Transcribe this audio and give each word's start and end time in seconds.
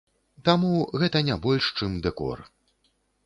Таму, 0.47 0.71
гэта 1.03 1.21
не 1.27 1.35
больш, 1.45 1.65
чым 1.81 1.91
дэкор. 2.09 2.37